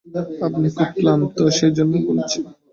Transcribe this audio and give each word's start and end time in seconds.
আপনি 0.47 0.67
খুব 0.75 0.89
ক্লান্ত, 0.95 1.37
সেই 1.57 1.71
জন্যে 1.77 1.97
বলছি। 2.07 2.37